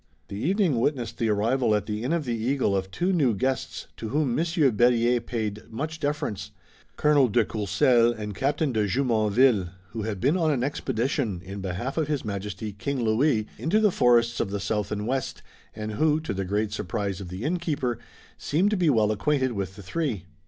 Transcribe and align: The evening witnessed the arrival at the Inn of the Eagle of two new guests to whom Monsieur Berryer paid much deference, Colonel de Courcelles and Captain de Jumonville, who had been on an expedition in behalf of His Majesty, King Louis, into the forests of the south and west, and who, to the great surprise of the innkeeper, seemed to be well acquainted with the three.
The 0.29 0.35
evening 0.35 0.79
witnessed 0.79 1.19
the 1.19 1.29
arrival 1.29 1.75
at 1.75 1.85
the 1.85 2.03
Inn 2.03 2.11
of 2.11 2.25
the 2.25 2.33
Eagle 2.35 2.75
of 2.75 2.89
two 2.89 3.13
new 3.13 3.35
guests 3.35 3.85
to 3.97 4.09
whom 4.09 4.33
Monsieur 4.33 4.71
Berryer 4.71 5.19
paid 5.19 5.69
much 5.71 5.99
deference, 5.99 6.49
Colonel 6.95 7.27
de 7.27 7.45
Courcelles 7.45 8.15
and 8.17 8.33
Captain 8.33 8.73
de 8.73 8.87
Jumonville, 8.87 9.69
who 9.91 10.01
had 10.01 10.19
been 10.19 10.35
on 10.35 10.49
an 10.49 10.63
expedition 10.63 11.39
in 11.45 11.61
behalf 11.61 11.97
of 11.97 12.07
His 12.07 12.25
Majesty, 12.25 12.73
King 12.73 13.03
Louis, 13.03 13.45
into 13.59 13.79
the 13.79 13.91
forests 13.91 14.39
of 14.39 14.49
the 14.49 14.59
south 14.59 14.91
and 14.91 15.05
west, 15.05 15.43
and 15.75 15.91
who, 15.91 16.19
to 16.21 16.33
the 16.33 16.45
great 16.45 16.71
surprise 16.73 17.21
of 17.21 17.29
the 17.29 17.43
innkeeper, 17.43 17.99
seemed 18.39 18.71
to 18.71 18.77
be 18.77 18.89
well 18.89 19.11
acquainted 19.11 19.51
with 19.51 19.75
the 19.75 19.83
three. 19.83 20.25